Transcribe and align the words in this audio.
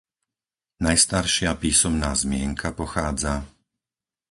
Najstaršia 0.85 1.51
písomná 1.63 2.09
zmienka 2.23 2.69
pochádza 2.79 3.33